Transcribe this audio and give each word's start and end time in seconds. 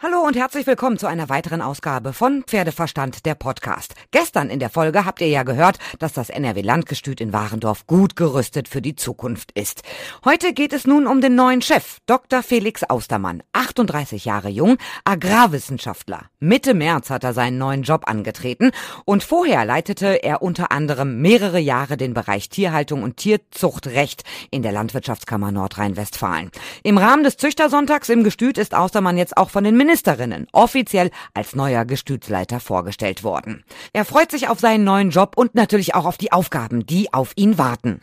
Hallo 0.00 0.17
und 0.28 0.36
herzlich 0.36 0.66
willkommen 0.66 0.98
zu 0.98 1.06
einer 1.06 1.30
weiteren 1.30 1.62
Ausgabe 1.62 2.12
von 2.12 2.44
Pferdeverstand, 2.46 3.24
der 3.24 3.34
Podcast. 3.34 3.94
Gestern 4.10 4.50
in 4.50 4.58
der 4.58 4.68
Folge 4.68 5.06
habt 5.06 5.22
ihr 5.22 5.28
ja 5.28 5.42
gehört, 5.42 5.78
dass 6.00 6.12
das 6.12 6.28
NRW 6.28 6.60
Landgestüt 6.60 7.22
in 7.22 7.32
Warendorf 7.32 7.86
gut 7.86 8.14
gerüstet 8.14 8.68
für 8.68 8.82
die 8.82 8.94
Zukunft 8.94 9.52
ist. 9.52 9.80
Heute 10.26 10.52
geht 10.52 10.74
es 10.74 10.86
nun 10.86 11.06
um 11.06 11.22
den 11.22 11.34
neuen 11.34 11.62
Chef, 11.62 11.96
Dr. 12.04 12.42
Felix 12.42 12.84
Austermann, 12.84 13.42
38 13.54 14.26
Jahre 14.26 14.50
jung, 14.50 14.76
Agrarwissenschaftler. 15.04 16.26
Mitte 16.40 16.74
März 16.74 17.08
hat 17.08 17.24
er 17.24 17.32
seinen 17.32 17.56
neuen 17.56 17.82
Job 17.82 18.02
angetreten 18.06 18.72
und 19.06 19.24
vorher 19.24 19.64
leitete 19.64 20.22
er 20.22 20.42
unter 20.42 20.70
anderem 20.72 21.22
mehrere 21.22 21.58
Jahre 21.58 21.96
den 21.96 22.12
Bereich 22.12 22.50
Tierhaltung 22.50 23.02
und 23.02 23.16
Tierzuchtrecht 23.16 24.24
in 24.50 24.60
der 24.60 24.72
Landwirtschaftskammer 24.72 25.52
Nordrhein-Westfalen. 25.52 26.50
Im 26.82 26.98
Rahmen 26.98 27.24
des 27.24 27.38
Züchtersonntags 27.38 28.10
im 28.10 28.24
Gestüt 28.24 28.58
ist 28.58 28.74
Austermann 28.74 29.16
jetzt 29.16 29.38
auch 29.38 29.48
von 29.48 29.64
den 29.64 29.74
Ministerinnen 30.18 30.46
offiziell 30.52 31.10
als 31.34 31.54
neuer 31.54 31.84
Gestütsleiter 31.84 32.60
vorgestellt 32.60 33.22
worden. 33.22 33.64
Er 33.92 34.04
freut 34.04 34.30
sich 34.30 34.48
auf 34.48 34.60
seinen 34.60 34.84
neuen 34.84 35.10
Job 35.10 35.34
und 35.36 35.54
natürlich 35.54 35.94
auch 35.94 36.04
auf 36.04 36.18
die 36.18 36.32
Aufgaben, 36.32 36.84
die 36.86 37.12
auf 37.12 37.32
ihn 37.36 37.58
warten. 37.58 38.00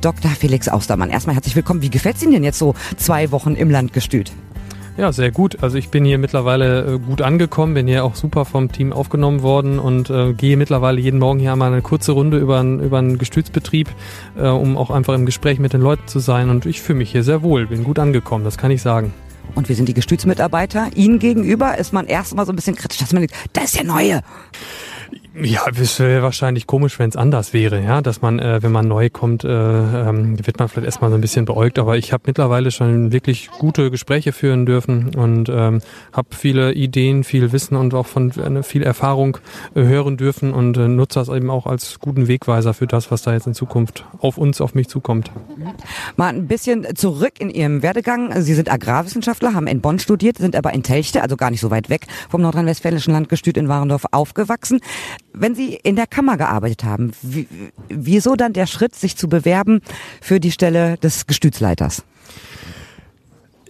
Dr. 0.00 0.30
Felix 0.30 0.68
Austermann, 0.68 1.10
erstmal 1.10 1.34
herzlich 1.34 1.56
willkommen. 1.56 1.82
Wie 1.82 1.90
gefällt 1.90 2.16
es 2.16 2.22
Ihnen 2.22 2.32
denn 2.32 2.44
jetzt 2.44 2.58
so 2.58 2.74
zwei 2.96 3.32
Wochen 3.32 3.54
im 3.54 3.68
Landgestüt? 3.70 4.30
Ja, 4.98 5.12
sehr 5.12 5.30
gut. 5.30 5.62
Also 5.62 5.78
ich 5.78 5.90
bin 5.90 6.04
hier 6.04 6.18
mittlerweile 6.18 6.94
äh, 6.94 6.98
gut 6.98 7.22
angekommen, 7.22 7.74
bin 7.74 7.86
hier 7.86 8.04
auch 8.04 8.16
super 8.16 8.44
vom 8.44 8.72
Team 8.72 8.92
aufgenommen 8.92 9.42
worden 9.42 9.78
und 9.78 10.10
äh, 10.10 10.32
gehe 10.32 10.56
mittlerweile 10.56 11.00
jeden 11.00 11.20
Morgen 11.20 11.38
hier 11.38 11.52
einmal 11.52 11.72
eine 11.72 11.82
kurze 11.82 12.10
Runde 12.10 12.36
über, 12.36 12.60
über 12.62 12.98
einen 12.98 13.16
Gestütsbetrieb, 13.16 13.88
äh, 14.36 14.48
um 14.48 14.76
auch 14.76 14.90
einfach 14.90 15.14
im 15.14 15.24
Gespräch 15.24 15.60
mit 15.60 15.72
den 15.72 15.82
Leuten 15.82 16.08
zu 16.08 16.18
sein. 16.18 16.50
Und 16.50 16.66
ich 16.66 16.82
fühle 16.82 16.98
mich 16.98 17.12
hier 17.12 17.22
sehr 17.22 17.44
wohl, 17.44 17.68
bin 17.68 17.84
gut 17.84 18.00
angekommen, 18.00 18.42
das 18.42 18.58
kann 18.58 18.72
ich 18.72 18.82
sagen. 18.82 19.14
Und 19.54 19.68
wir 19.68 19.76
sind 19.76 19.88
die 19.88 19.94
Gestütsmitarbeiter. 19.94 20.88
Ihnen 20.96 21.20
gegenüber 21.20 21.78
ist 21.78 21.92
man 21.92 22.08
erstmal 22.08 22.44
so 22.44 22.52
ein 22.52 22.56
bisschen 22.56 22.74
kritisch, 22.74 22.98
dass 22.98 23.12
man 23.12 23.22
denkt, 23.22 23.36
das 23.52 23.66
ist 23.66 23.76
der 23.76 23.84
Neue. 23.84 24.22
Ja, 25.42 25.66
es 25.80 26.00
wäre 26.00 26.22
wahrscheinlich 26.22 26.66
komisch, 26.66 26.98
wenn 26.98 27.10
es 27.10 27.16
anders 27.16 27.52
wäre, 27.52 27.80
ja, 27.80 28.00
dass 28.00 28.22
man, 28.22 28.38
äh, 28.38 28.62
wenn 28.62 28.72
man 28.72 28.88
neu 28.88 29.08
kommt, 29.10 29.44
äh, 29.44 29.48
ähm, 29.48 30.44
wird 30.44 30.58
man 30.58 30.68
vielleicht 30.68 30.86
erstmal 30.86 31.10
so 31.10 31.16
ein 31.16 31.20
bisschen 31.20 31.44
beäugt. 31.44 31.78
Aber 31.78 31.96
ich 31.96 32.12
habe 32.12 32.24
mittlerweile 32.26 32.70
schon 32.70 33.12
wirklich 33.12 33.48
gute 33.58 33.90
Gespräche 33.90 34.32
führen 34.32 34.66
dürfen 34.66 35.14
und 35.14 35.48
ähm, 35.48 35.80
habe 36.12 36.28
viele 36.34 36.72
Ideen, 36.72 37.24
viel 37.24 37.52
Wissen 37.52 37.76
und 37.76 37.94
auch 37.94 38.06
von 38.06 38.30
äh, 38.30 38.62
viel 38.62 38.82
Erfahrung 38.82 39.38
äh, 39.74 39.82
hören 39.82 40.16
dürfen 40.16 40.52
und 40.52 40.76
äh, 40.76 40.88
nutze 40.88 41.20
das 41.20 41.28
eben 41.28 41.50
auch 41.50 41.66
als 41.66 42.00
guten 42.00 42.26
Wegweiser 42.26 42.74
für 42.74 42.86
das, 42.86 43.10
was 43.10 43.22
da 43.22 43.32
jetzt 43.32 43.46
in 43.46 43.54
Zukunft 43.54 44.04
auf 44.18 44.38
uns, 44.38 44.60
auf 44.60 44.74
mich 44.74 44.88
zukommt. 44.88 45.30
Mal 46.16 46.28
ein 46.28 46.48
bisschen 46.48 46.96
zurück 46.96 47.34
in 47.38 47.50
Ihrem 47.50 47.82
Werdegang. 47.82 48.42
Sie 48.42 48.54
sind 48.54 48.70
Agrarwissenschaftler, 48.70 49.54
haben 49.54 49.66
in 49.66 49.80
Bonn 49.80 49.98
studiert, 49.98 50.38
sind 50.38 50.56
aber 50.56 50.72
in 50.72 50.82
Telchte, 50.82 51.22
also 51.22 51.36
gar 51.36 51.50
nicht 51.50 51.60
so 51.60 51.70
weit 51.70 51.90
weg 51.90 52.06
vom 52.28 52.42
nordrhein-westfälischen 52.42 53.12
Landgestüt 53.12 53.56
in 53.56 53.68
Warendorf 53.68 54.06
aufgewachsen. 54.10 54.80
Wenn 55.32 55.54
Sie 55.54 55.74
in 55.74 55.96
der 55.96 56.06
Kammer 56.06 56.36
gearbeitet 56.36 56.84
haben, 56.84 57.12
wie, 57.22 57.46
wieso 57.88 58.34
dann 58.34 58.52
der 58.52 58.66
Schritt, 58.66 58.94
sich 58.94 59.16
zu 59.16 59.28
bewerben 59.28 59.80
für 60.20 60.40
die 60.40 60.52
Stelle 60.52 60.96
des 60.98 61.26
Gestütsleiters? 61.26 62.02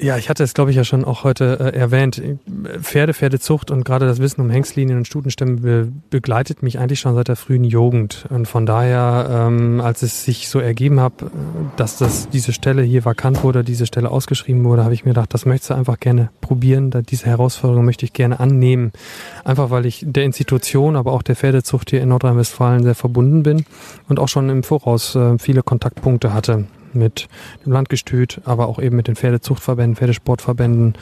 Ja, 0.00 0.16
ich 0.16 0.28
hatte 0.28 0.44
es, 0.44 0.54
glaube 0.54 0.70
ich, 0.70 0.76
ja 0.76 0.84
schon 0.84 1.04
auch 1.04 1.24
heute 1.24 1.58
äh, 1.74 1.76
erwähnt. 1.76 2.22
Pferde, 2.80 3.14
Pferdezucht 3.14 3.72
und 3.72 3.84
gerade 3.84 4.06
das 4.06 4.20
Wissen 4.20 4.40
um 4.40 4.48
Hengstlinien 4.48 4.98
und 4.98 5.06
Stutenstämme 5.06 5.60
be 5.60 5.92
begleitet 6.10 6.62
mich 6.62 6.78
eigentlich 6.78 7.00
schon 7.00 7.16
seit 7.16 7.26
der 7.26 7.34
frühen 7.34 7.64
Jugend. 7.64 8.24
Und 8.30 8.46
von 8.46 8.64
daher, 8.64 9.28
ähm, 9.28 9.80
als 9.80 10.02
es 10.02 10.24
sich 10.24 10.48
so 10.48 10.60
ergeben 10.60 11.00
hat, 11.00 11.14
dass 11.76 11.98
das, 11.98 12.28
diese 12.28 12.52
Stelle 12.52 12.82
hier 12.82 13.04
vakant 13.04 13.42
wurde, 13.42 13.64
diese 13.64 13.86
Stelle 13.86 14.10
ausgeschrieben 14.10 14.62
wurde, 14.64 14.84
habe 14.84 14.94
ich 14.94 15.04
mir 15.04 15.10
gedacht, 15.10 15.34
das 15.34 15.46
möchtest 15.46 15.70
du 15.70 15.74
einfach 15.74 15.98
gerne 15.98 16.30
probieren. 16.40 16.92
Diese 17.08 17.26
Herausforderung 17.26 17.84
möchte 17.84 18.04
ich 18.04 18.12
gerne 18.12 18.38
annehmen. 18.38 18.92
Einfach 19.44 19.70
weil 19.70 19.84
ich 19.84 20.04
der 20.06 20.24
Institution, 20.24 20.94
aber 20.94 21.12
auch 21.12 21.22
der 21.22 21.34
Pferdezucht 21.34 21.90
hier 21.90 22.02
in 22.02 22.10
Nordrhein-Westfalen 22.10 22.84
sehr 22.84 22.94
verbunden 22.94 23.42
bin 23.42 23.64
und 24.08 24.20
auch 24.20 24.28
schon 24.28 24.48
im 24.48 24.62
Voraus 24.62 25.16
äh, 25.16 25.38
viele 25.38 25.64
Kontaktpunkte 25.64 26.32
hatte 26.32 26.66
mit 26.94 27.28
dem 27.64 27.72
Landgestüt, 27.72 28.40
aber 28.44 28.68
auch 28.68 28.78
eben 28.78 28.96
mit 28.96 29.08
den 29.08 29.16
Pferdezuchtverbänden, 29.16 29.96
Pferdesportverbänden. 29.96 30.94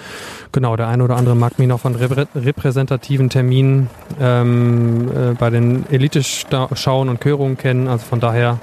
Genau, 0.53 0.77
der 0.77 0.89
eine 0.89 1.05
oder 1.05 1.17
andere 1.17 1.35
mag 1.37 1.59
mich 1.59 1.69
noch 1.69 1.81
von 1.81 1.95
repräsentativen 1.95 3.31
Terminen 3.31 3.89
ähm, 4.21 5.09
äh, 5.09 5.35
bei 5.35 5.51
den 5.51 5.85
Elite-Schauen 5.91 7.09
und 7.09 7.21
Körungen 7.21 7.57
kennen. 7.57 7.89
Also 7.89 8.05
von 8.05 8.21
daher 8.21 8.59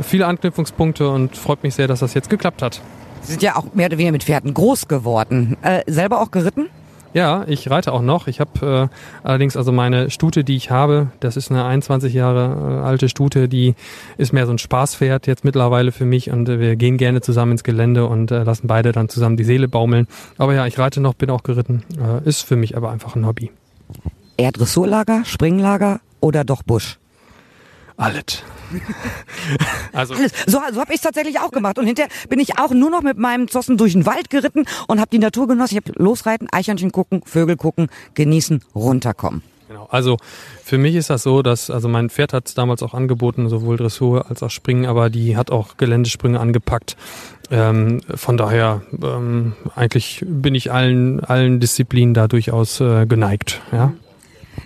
viele 0.00 0.26
Anknüpfungspunkte 0.26 1.08
und 1.08 1.36
freut 1.36 1.62
mich 1.62 1.74
sehr, 1.74 1.88
dass 1.88 2.00
das 2.00 2.14
jetzt 2.14 2.30
geklappt 2.30 2.62
hat. 2.62 2.80
Sie 3.22 3.32
sind 3.32 3.42
ja 3.42 3.56
auch 3.56 3.72
mehr 3.74 3.86
oder 3.86 3.98
weniger 3.98 4.12
mit 4.12 4.24
Pferden 4.24 4.52
groß 4.52 4.88
geworden. 4.88 5.56
Äh, 5.62 5.82
selber 5.86 6.20
auch 6.20 6.30
geritten? 6.30 6.68
Ja, 7.14 7.44
ich 7.46 7.70
reite 7.70 7.92
auch 7.92 8.00
noch. 8.00 8.26
Ich 8.26 8.40
habe 8.40 8.90
äh, 8.90 9.26
allerdings 9.26 9.56
also 9.56 9.70
meine 9.70 10.10
Stute, 10.10 10.44
die 10.44 10.56
ich 10.56 10.70
habe, 10.70 11.08
das 11.20 11.36
ist 11.36 11.50
eine 11.50 11.64
21 11.64 12.14
Jahre 12.14 12.80
äh, 12.80 12.86
alte 12.86 13.08
Stute, 13.08 13.48
die 13.48 13.74
ist 14.16 14.32
mehr 14.32 14.46
so 14.46 14.52
ein 14.52 14.58
Spaßpferd 14.58 15.26
jetzt 15.26 15.44
mittlerweile 15.44 15.92
für 15.92 16.06
mich 16.06 16.30
und 16.30 16.48
äh, 16.48 16.58
wir 16.58 16.76
gehen 16.76 16.96
gerne 16.96 17.20
zusammen 17.20 17.52
ins 17.52 17.64
Gelände 17.64 18.06
und 18.06 18.30
äh, 18.30 18.44
lassen 18.44 18.66
beide 18.66 18.92
dann 18.92 19.08
zusammen 19.10 19.36
die 19.36 19.44
Seele 19.44 19.68
baumeln. 19.68 20.06
Aber 20.38 20.54
ja, 20.54 20.66
ich 20.66 20.78
reite 20.78 21.00
noch, 21.00 21.14
bin 21.14 21.28
auch 21.28 21.42
geritten. 21.42 21.82
Äh, 21.98 22.26
ist 22.26 22.42
für 22.42 22.56
mich 22.56 22.76
aber 22.76 22.90
einfach 22.90 23.14
ein 23.14 23.26
Hobby. 23.26 23.50
Eher 24.38 24.52
Dressurlager, 24.52 25.24
Springlager 25.24 26.00
oder 26.20 26.44
doch 26.44 26.62
Busch? 26.62 26.98
Alles. 28.02 28.42
also 29.92 30.14
Alles. 30.14 30.32
So, 30.46 30.60
so 30.72 30.80
habe 30.80 30.92
ich 30.92 30.96
es 30.96 31.02
tatsächlich 31.02 31.38
auch 31.40 31.50
gemacht. 31.50 31.78
Und 31.78 31.86
hinterher 31.86 32.10
bin 32.28 32.40
ich 32.40 32.58
auch 32.58 32.70
nur 32.70 32.90
noch 32.90 33.02
mit 33.02 33.18
meinem 33.18 33.48
Zossen 33.48 33.76
durch 33.76 33.92
den 33.92 34.06
Wald 34.06 34.30
geritten 34.30 34.64
und 34.88 35.00
habe 35.00 35.10
die 35.10 35.18
Natur 35.18 35.48
genossen. 35.48 35.76
Ich 35.78 35.84
habe 35.84 36.02
losreiten, 36.02 36.48
Eichhörnchen 36.50 36.92
gucken, 36.92 37.22
Vögel 37.24 37.56
gucken, 37.56 37.88
genießen, 38.14 38.62
runterkommen. 38.74 39.42
Genau. 39.72 39.88
Also 39.90 40.18
für 40.62 40.76
mich 40.76 40.94
ist 40.96 41.08
das 41.08 41.22
so, 41.22 41.40
dass 41.40 41.70
also 41.70 41.88
mein 41.88 42.10
Pferd 42.10 42.34
hat 42.34 42.46
es 42.46 42.54
damals 42.54 42.82
auch 42.82 42.92
angeboten, 42.92 43.48
sowohl 43.48 43.78
Dressur 43.78 44.28
als 44.28 44.42
auch 44.42 44.50
Springen, 44.50 44.84
aber 44.84 45.08
die 45.08 45.34
hat 45.34 45.50
auch 45.50 45.78
Geländesprünge 45.78 46.38
angepackt. 46.38 46.96
Ähm, 47.50 48.02
von 48.14 48.36
daher 48.36 48.82
ähm, 49.02 49.54
eigentlich 49.74 50.24
bin 50.26 50.54
ich 50.54 50.72
allen 50.72 51.20
allen 51.20 51.58
Disziplinen 51.58 52.12
da 52.12 52.28
durchaus 52.28 52.80
äh, 52.80 53.06
geneigt. 53.06 53.62
Ja. 53.72 53.94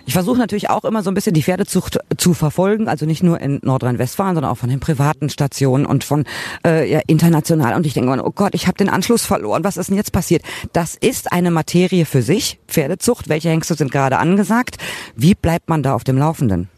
Ich 0.05 0.13
versuche 0.13 0.37
natürlich 0.37 0.69
auch 0.69 0.85
immer 0.85 1.03
so 1.03 1.11
ein 1.11 1.13
bisschen 1.13 1.33
die 1.33 1.43
Pferdezucht 1.43 1.99
zu 2.17 2.33
verfolgen, 2.33 2.87
also 2.87 3.05
nicht 3.05 3.23
nur 3.23 3.39
in 3.41 3.59
Nordrhein-Westfalen, 3.63 4.35
sondern 4.35 4.51
auch 4.51 4.57
von 4.57 4.69
den 4.69 4.79
privaten 4.79 5.29
Stationen 5.29 5.85
und 5.85 6.03
von 6.03 6.25
äh, 6.65 6.89
ja, 6.89 7.01
international. 7.07 7.75
Und 7.75 7.85
ich 7.85 7.93
denke 7.93 8.11
immer, 8.11 8.25
oh 8.25 8.31
Gott, 8.31 8.55
ich 8.55 8.67
habe 8.67 8.77
den 8.77 8.89
Anschluss 8.89 9.25
verloren. 9.25 9.63
Was 9.63 9.77
ist 9.77 9.89
denn 9.89 9.97
jetzt 9.97 10.11
passiert? 10.11 10.43
Das 10.73 10.95
ist 10.95 11.31
eine 11.31 11.51
Materie 11.51 12.05
für 12.05 12.21
sich, 12.21 12.59
Pferdezucht. 12.67 13.29
Welche 13.29 13.49
Hengste 13.49 13.75
sind 13.75 13.91
gerade 13.91 14.17
angesagt? 14.17 14.77
Wie 15.15 15.35
bleibt 15.35 15.69
man 15.69 15.83
da 15.83 15.93
auf 15.93 16.03
dem 16.03 16.17
Laufenden? 16.17 16.69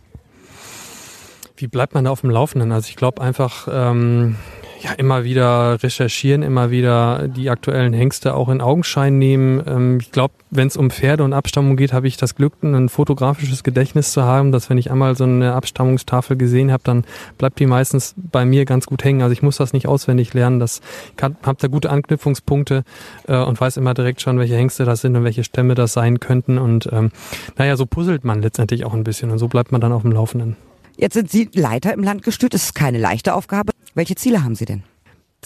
Wie 1.56 1.68
bleibt 1.68 1.94
man 1.94 2.06
da 2.06 2.12
auf 2.12 2.22
dem 2.22 2.30
Laufenden? 2.30 2.72
Also 2.72 2.88
ich 2.90 2.96
glaube 2.96 3.22
einfach, 3.22 3.68
ähm, 3.72 4.38
ja, 4.82 4.94
immer 4.94 5.24
wieder 5.24 5.82
recherchieren, 5.84 6.42
immer 6.42 6.72
wieder 6.72 7.28
die 7.28 7.50
aktuellen 7.50 7.94
Hengste 7.94 8.34
auch 8.34 8.50
in 8.50 8.62
Augenschein 8.62 9.18
nehmen. 9.18 9.62
Ähm, 9.68 9.98
ich 10.00 10.12
glaube, 10.12 10.34
wenn 10.52 10.68
es 10.68 10.78
um 10.78 10.90
Pferde 10.90 11.24
und 11.24 11.34
Abstammung 11.34 11.76
geht, 11.76 11.92
habe 11.92 12.08
ich 12.08 12.18
das 12.18 12.36
Glück, 12.36 12.54
ein 12.64 12.88
fotografisches 12.88 13.64
Gedächtnis 13.64 14.12
zu 14.12 14.24
haben, 14.24 14.52
dass 14.52 14.70
wenn 14.70 14.78
ich 14.78 14.90
einmal 14.90 15.16
so 15.16 15.26
eine 15.26 15.54
Abstammungstafel 15.54 16.38
gesehen 16.38 16.72
habe, 16.72 16.84
dann 16.84 17.04
bleibt 17.38 17.60
die 17.60 17.66
meistens 17.66 18.16
bei 18.16 18.46
mir 18.46 18.66
ganz 18.66 18.86
gut 18.86 19.04
hängen. 19.04 19.22
Also 19.22 19.34
ich 19.34 19.42
muss 19.42 19.58
das 19.58 19.74
nicht 19.74 19.88
auswendig 19.88 20.34
lernen. 20.34 20.60
Das 20.60 20.82
habe 21.22 21.58
da 21.60 21.68
gute 21.68 21.90
Anknüpfungspunkte 21.90 22.84
äh, 23.28 23.38
und 23.38 23.60
weiß 23.60 23.78
immer 23.78 23.94
direkt 23.94 24.22
schon, 24.22 24.40
welche 24.40 24.56
Hengste 24.56 24.86
das 24.86 25.02
sind 25.02 25.16
und 25.16 25.24
welche 25.24 25.44
Stämme 25.44 25.76
das 25.76 25.94
sein 25.94 26.20
könnten. 26.20 26.58
Und 26.58 26.90
ähm, 26.92 27.12
naja, 27.58 27.76
so 27.76 27.86
puzzelt 27.86 28.24
man 28.24 28.42
letztendlich 28.42 28.86
auch 28.86 28.94
ein 28.94 29.04
bisschen 29.04 29.32
und 29.32 29.40
so 29.40 29.48
bleibt 29.50 29.72
man 29.72 29.82
dann 29.82 29.92
auf 29.92 30.04
dem 30.04 30.14
Laufenden. 30.14 30.69
Jetzt 31.00 31.14
sind 31.14 31.32
Sie 31.32 31.50
Leiter 31.54 31.94
im 31.94 32.04
Landgestüt. 32.04 32.54
Das 32.54 32.64
ist 32.64 32.76
keine 32.76 32.98
leichte 32.98 33.34
Aufgabe. 33.34 33.72
Welche 33.94 34.16
Ziele 34.16 34.44
haben 34.44 34.56
Sie 34.56 34.66
denn? 34.66 34.84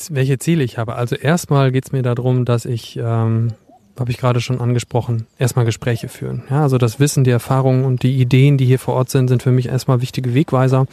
Welche 0.09 0.39
Ziele 0.39 0.63
ich 0.63 0.79
habe? 0.79 0.95
Also 0.95 1.15
erstmal 1.15 1.71
geht 1.71 1.85
es 1.85 1.91
mir 1.91 2.01
darum, 2.01 2.44
dass 2.44 2.65
ich, 2.65 2.97
ähm, 2.97 3.53
habe 4.00 4.09
ich 4.09 4.17
gerade 4.17 4.41
schon 4.41 4.59
angesprochen, 4.59 5.27
erstmal 5.38 5.65
Gespräche 5.65 6.09
führen. 6.09 6.41
Ja, 6.50 6.63
also 6.63 6.79
das 6.79 7.00
Wissen, 7.00 7.23
die 7.23 7.29
Erfahrungen 7.29 7.85
und 7.85 8.01
die 8.01 8.19
Ideen, 8.19 8.57
die 8.57 8.65
hier 8.65 8.79
vor 8.79 8.95
Ort 8.95 9.11
sind, 9.11 9.27
sind 9.27 9.44
für 9.44 9.51
mich 9.51 9.67
erstmal 9.67 10.01
wichtige 10.01 10.33
Wegweiser. 10.33 10.88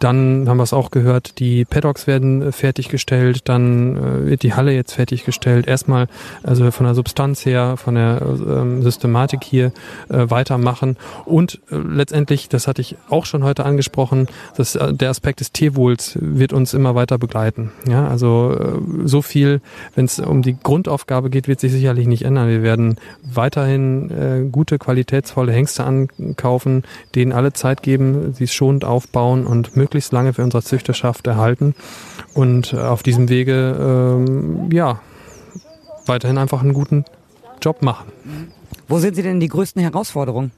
Dann 0.00 0.48
haben 0.48 0.56
wir 0.56 0.64
es 0.64 0.72
auch 0.72 0.90
gehört, 0.90 1.38
die 1.38 1.66
Paddocks 1.66 2.06
werden 2.06 2.42
äh, 2.42 2.52
fertiggestellt, 2.52 3.42
dann 3.48 3.96
äh, 3.96 4.26
wird 4.30 4.42
die 4.42 4.54
Halle 4.54 4.72
jetzt 4.72 4.94
fertiggestellt. 4.94 5.68
Erstmal 5.68 6.08
also 6.42 6.70
von 6.70 6.86
der 6.86 6.94
Substanz 6.94 7.44
her, 7.44 7.76
von 7.76 7.96
der 7.96 8.22
ähm, 8.22 8.82
Systematik 8.82 9.44
hier 9.44 9.72
äh, 10.08 10.30
weitermachen 10.30 10.96
und 11.26 11.60
äh, 11.70 11.76
letztendlich, 11.76 12.48
das 12.48 12.66
hatte 12.66 12.80
ich 12.80 12.96
auch 13.10 13.26
schon 13.26 13.44
heute 13.44 13.66
angesprochen, 13.66 14.26
dass 14.56 14.74
äh, 14.74 14.94
der 14.94 15.10
Aspekt 15.10 15.40
des 15.40 15.52
Tierwohls 15.52 16.18
wird 16.18 16.54
uns 16.54 16.72
immer 16.72 16.94
weiter 16.94 17.18
begleiten. 17.18 17.70
Ja, 17.86 18.08
also 18.08 18.56
äh, 18.58 19.06
so 19.06 19.20
viel, 19.20 19.60
wenn 19.94 20.06
es 20.06 20.18
um 20.18 20.40
die 20.40 20.56
Grundaufgabe 20.58 21.28
geht, 21.28 21.46
wird 21.46 21.60
sich 21.60 21.72
sicherlich 21.72 22.06
nicht 22.06 22.24
ändern. 22.24 22.48
Wir 22.48 22.62
werden 22.62 22.96
weiterhin 23.22 24.10
äh, 24.10 24.48
gute, 24.50 24.78
qualitätsvolle 24.78 25.52
Hengste 25.52 25.84
ankaufen, 25.84 26.84
denen 27.14 27.32
alle 27.32 27.52
Zeit 27.52 27.82
geben, 27.82 28.32
sie 28.32 28.48
schonend 28.48 28.86
aufbauen 28.86 29.46
und 29.46 29.76
möglichst 29.76 29.89
möglichst 29.90 30.12
lange 30.12 30.32
für 30.32 30.44
unsere 30.44 30.62
Züchterschaft 30.62 31.26
erhalten 31.26 31.74
und 32.32 32.74
auf 32.74 33.02
diesem 33.02 33.28
Wege 33.28 33.76
ähm, 33.76 34.70
ja 34.70 35.00
weiterhin 36.06 36.38
einfach 36.38 36.62
einen 36.62 36.74
guten 36.74 37.04
Job 37.60 37.82
machen. 37.82 38.12
Wo 38.86 39.00
sind 39.00 39.16
Sie 39.16 39.22
denn 39.22 39.40
die 39.40 39.48
größten 39.48 39.82
Herausforderungen? 39.82 40.52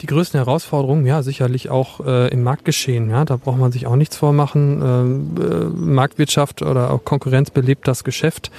Die 0.00 0.06
größten 0.06 0.38
Herausforderungen, 0.38 1.06
ja, 1.06 1.22
sicherlich 1.22 1.70
auch 1.70 2.06
äh, 2.06 2.28
im 2.28 2.44
Marktgeschehen. 2.44 3.10
Ja, 3.10 3.24
da 3.24 3.36
braucht 3.36 3.58
man 3.58 3.72
sich 3.72 3.88
auch 3.88 3.96
nichts 3.96 4.16
vormachen. 4.16 4.80
Ähm, 4.80 5.34
äh, 5.40 5.64
Marktwirtschaft 5.64 6.62
oder 6.62 6.92
auch 6.92 7.04
Konkurrenz 7.04 7.50
belebt 7.50 7.88
das 7.88 8.04
Geschäft. 8.04 8.52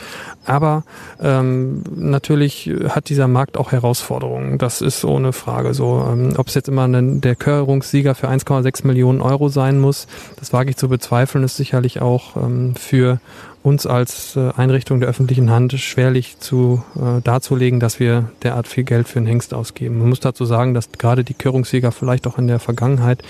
Aber 0.45 0.83
ähm, 1.21 1.83
natürlich 1.95 2.69
hat 2.89 3.07
dieser 3.07 3.29
Markt 3.29 3.57
auch 3.57 3.71
Herausforderungen. 3.71 4.57
Das 4.57 4.81
ist 4.81 5.05
ohne 5.05 5.31
Frage 5.31 5.73
so. 5.73 6.05
Ähm, 6.11 6.33
Ob 6.37 6.47
es 6.47 6.55
jetzt 6.55 6.67
immer 6.67 6.85
ein, 6.85 7.21
der 7.21 7.35
Körerungssieger 7.35 8.15
für 8.15 8.27
1,6 8.27 8.85
Millionen 8.85 9.21
Euro 9.21 9.47
sein 9.47 9.79
muss, 9.79 10.07
das 10.37 10.51
wage 10.51 10.71
ich 10.71 10.75
zu 10.75 10.89
bezweifeln, 10.89 11.45
ist 11.45 11.55
sicherlich 11.55 12.01
auch 12.01 12.35
ähm, 12.35 12.75
für 12.75 13.21
uns 13.61 13.85
als 13.85 14.35
äh, 14.35 14.51
Einrichtung 14.55 14.99
der 14.99 15.09
öffentlichen 15.09 15.49
Hand 15.49 15.73
schwerlich 15.73 16.39
zu 16.39 16.83
äh, 16.95 17.21
darzulegen, 17.21 17.79
dass 17.79 17.99
wir 17.99 18.31
derart 18.43 18.67
viel 18.67 18.83
Geld 18.83 19.07
für 19.07 19.19
einen 19.19 19.27
Hengst 19.27 19.53
ausgeben. 19.53 19.99
Man 19.99 20.09
muss 20.09 20.19
dazu 20.19 20.45
sagen, 20.45 20.73
dass 20.73 20.91
gerade 20.91 21.23
die 21.23 21.33
Körungsjäger 21.33 21.91
vielleicht 21.91 22.25
auch 22.27 22.37
in 22.37 22.47
der 22.47 22.59
Vergangenheit 22.59 23.21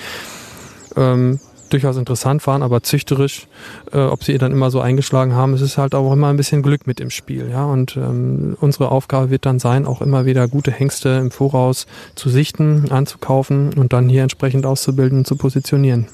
ähm, 0.96 1.40
durchaus 1.70 1.98
interessant 1.98 2.46
waren, 2.48 2.64
aber 2.64 2.84
züchterisch, 2.84 3.48
äh, 3.92 4.00
ob 4.00 4.24
sie 4.24 4.38
dann 4.38 4.52
immer 4.52 4.72
so 4.72 4.82
eingeschlagen 4.82 5.34
haben, 5.34 5.54
es 5.54 5.62
ist 5.62 5.78
halt 5.78 5.96
auch 5.96 6.12
immer 6.14 6.28
ein 6.28 6.38
bisschen 6.38 6.62
Glück 6.62 6.88
mit 6.88 7.00
im 7.00 7.10
Spiel, 7.10 7.50
ja. 7.50 7.66
Und 7.66 7.98
ähm, 7.98 8.56
unsere 8.60 8.92
Aufgabe 8.92 9.30
wird 9.30 9.46
dann 9.46 9.60
sein, 9.60 9.86
auch 9.86 10.02
immer 10.02 10.26
wieder 10.26 10.48
gute 10.48 10.72
Hengste 10.72 11.10
im 11.10 11.32
Voraus 11.32 11.88
zu 12.16 12.30
sichten, 12.30 12.92
anzukaufen 12.92 13.74
und 13.74 13.94
dann 13.94 14.10
hier 14.10 14.24
entsprechend 14.24 14.66
auszubilden 14.66 15.20
und 15.20 15.28
zu 15.28 15.36
positionieren. 15.36 16.08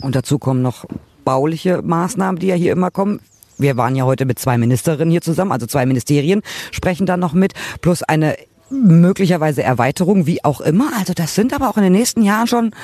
Und 0.00 0.16
dazu 0.16 0.38
kommen 0.38 0.62
noch 0.62 0.84
bauliche 1.24 1.80
Maßnahmen, 1.82 2.38
die 2.38 2.48
ja 2.48 2.54
hier 2.54 2.72
immer 2.72 2.90
kommen 2.90 3.20
wir 3.62 3.76
waren 3.76 3.96
ja 3.96 4.04
heute 4.04 4.24
mit 4.24 4.38
zwei 4.38 4.58
Ministerinnen 4.58 5.10
hier 5.10 5.22
zusammen, 5.22 5.52
also 5.52 5.66
zwei 5.66 5.86
Ministerien 5.86 6.42
sprechen 6.70 7.06
dann 7.06 7.20
noch 7.20 7.32
mit, 7.32 7.54
plus 7.80 8.02
eine 8.02 8.36
möglicherweise 8.70 9.62
Erweiterung, 9.62 10.26
wie 10.26 10.44
auch 10.44 10.60
immer. 10.60 10.90
Also 10.98 11.12
das 11.12 11.34
sind 11.34 11.52
aber 11.52 11.68
auch 11.68 11.76
in 11.76 11.82
den 11.82 11.92
nächsten 11.92 12.22
Jahren 12.22 12.46
schon 12.46 12.74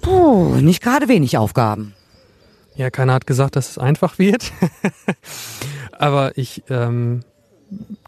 puh, 0.00 0.56
nicht 0.56 0.82
gerade 0.82 1.08
wenig 1.08 1.36
Aufgaben. 1.36 1.94
Ja, 2.76 2.90
keiner 2.90 3.14
hat 3.14 3.26
gesagt, 3.26 3.56
dass 3.56 3.70
es 3.70 3.78
einfach 3.78 4.18
wird. 4.18 4.52
aber 5.92 6.38
ich 6.38 6.62
ähm, 6.70 7.20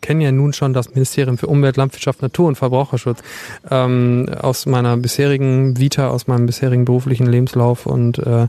kenne 0.01 0.25
ja 0.25 0.33
nun 0.33 0.53
schon 0.53 0.73
das 0.73 0.91
Ministerium 0.91 1.39
für 1.39 1.47
Umwelt, 1.47 1.77
Landwirtschaft, 1.77 2.23
Natur 2.23 2.49
und 2.49 2.57
Verbraucherschutz 2.57 3.21
ähm, 3.71 4.27
aus 4.41 4.67
meiner 4.67 4.97
bisherigen 4.97 5.79
Vita, 5.79 6.09
aus 6.09 6.27
meinem 6.27 6.47
bisherigen 6.47 6.85
beruflichen 6.85 7.27
Lebenslauf 7.27 7.87
und 7.87 8.19
äh, 8.19 8.47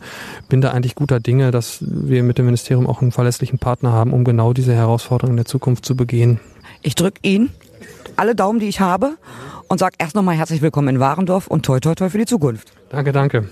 bin 0.49 0.61
da 0.61 0.71
eigentlich 0.71 0.95
guter 0.95 1.19
Dinge, 1.19 1.51
dass 1.51 1.79
wir 1.81 2.23
mit 2.23 2.37
dem 2.37 2.45
Ministerium 2.45 2.87
auch 2.87 3.01
einen 3.01 3.11
verlässlichen 3.11 3.59
Partner 3.59 3.91
haben, 3.91 4.13
um 4.13 4.23
genau 4.23 4.53
diese 4.53 4.73
Herausforderungen 4.73 5.33
in 5.33 5.43
der 5.43 5.45
Zukunft 5.45 5.85
zu 5.85 5.95
begehen. 5.95 6.39
Ich 6.81 6.95
drücke 6.95 7.19
Ihnen 7.23 7.51
alle 8.15 8.35
Daumen, 8.35 8.59
die 8.59 8.67
ich 8.67 8.79
habe 8.79 9.17
und 9.67 9.79
sage 9.79 9.95
erst 9.97 10.15
nochmal 10.15 10.35
herzlich 10.35 10.61
willkommen 10.61 10.87
in 10.89 10.99
Warendorf 10.99 11.47
und 11.47 11.65
toi 11.65 11.79
toi 11.79 11.95
toi 11.95 12.09
für 12.09 12.17
die 12.17 12.25
Zukunft. 12.25 12.71
Danke, 12.89 13.11
danke. 13.11 13.47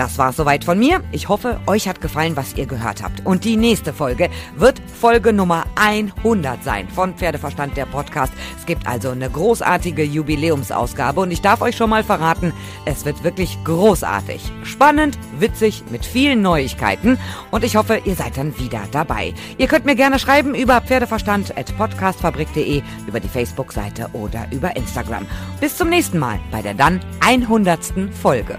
Das 0.00 0.16
war 0.16 0.32
soweit 0.32 0.64
von 0.64 0.78
mir. 0.78 1.02
Ich 1.12 1.28
hoffe, 1.28 1.60
euch 1.66 1.86
hat 1.86 2.00
gefallen, 2.00 2.34
was 2.34 2.54
ihr 2.54 2.64
gehört 2.64 3.02
habt. 3.02 3.26
Und 3.26 3.44
die 3.44 3.58
nächste 3.58 3.92
Folge 3.92 4.30
wird 4.56 4.80
Folge 4.98 5.30
Nummer 5.30 5.64
100 5.74 6.64
sein 6.64 6.88
von 6.88 7.12
Pferdeverstand 7.12 7.76
der 7.76 7.84
Podcast. 7.84 8.32
Es 8.58 8.64
gibt 8.64 8.86
also 8.86 9.10
eine 9.10 9.28
großartige 9.28 10.02
Jubiläumsausgabe 10.02 11.20
und 11.20 11.30
ich 11.30 11.42
darf 11.42 11.60
euch 11.60 11.76
schon 11.76 11.90
mal 11.90 12.02
verraten, 12.02 12.54
es 12.86 13.04
wird 13.04 13.24
wirklich 13.24 13.58
großartig. 13.64 14.40
Spannend, 14.62 15.18
witzig, 15.38 15.84
mit 15.90 16.06
vielen 16.06 16.40
Neuigkeiten 16.40 17.18
und 17.50 17.62
ich 17.62 17.76
hoffe, 17.76 18.00
ihr 18.02 18.14
seid 18.14 18.38
dann 18.38 18.58
wieder 18.58 18.80
dabei. 18.92 19.34
Ihr 19.58 19.66
könnt 19.66 19.84
mir 19.84 19.96
gerne 19.96 20.18
schreiben 20.18 20.54
über 20.54 20.80
pferdeverstand.podcastfabrik.de, 20.80 22.80
über 23.06 23.20
die 23.20 23.28
Facebook-Seite 23.28 24.08
oder 24.14 24.46
über 24.50 24.74
Instagram. 24.76 25.26
Bis 25.60 25.76
zum 25.76 25.90
nächsten 25.90 26.18
Mal 26.18 26.40
bei 26.50 26.62
der 26.62 26.72
dann 26.72 27.00
100. 27.20 27.92
Folge. 28.22 28.58